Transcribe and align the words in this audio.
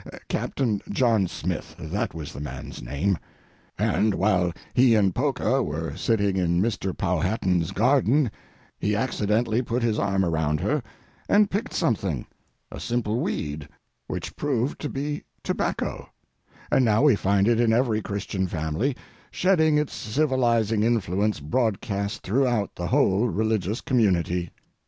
Captain 0.29 0.81
John 0.89 1.27
Smith, 1.27 1.75
that 1.77 2.15
was 2.15 2.33
the 2.33 2.39
man's 2.39 2.81
name—and 2.81 4.15
while 4.15 4.51
he 4.73 4.95
and 4.95 5.13
Poca 5.13 5.61
were 5.61 5.95
sitting 5.95 6.37
in 6.37 6.59
Mr. 6.59 6.97
Powhatan's 6.97 7.69
garden, 7.69 8.31
he 8.79 8.95
accidentally 8.95 9.61
put 9.61 9.83
his 9.83 9.99
arm 9.99 10.25
around 10.25 10.59
her 10.59 10.81
and 11.29 11.51
picked 11.51 11.71
something—a 11.71 12.79
simple 12.79 13.19
weed, 13.19 13.67
which 14.07 14.35
proved 14.35 14.81
to 14.81 14.89
be 14.89 15.23
tobacco—and 15.43 16.83
now 16.83 17.03
we 17.03 17.15
find 17.15 17.47
it 17.47 17.59
in 17.59 17.71
every 17.71 18.01
Christian 18.01 18.47
family, 18.47 18.95
shedding 19.29 19.77
its 19.77 19.93
civilizing 19.93 20.81
influence 20.81 21.39
broadcast 21.39 22.23
throughout 22.23 22.73
the 22.73 22.87
whole 22.87 23.27
religious 23.29 23.81
community. 23.81 24.49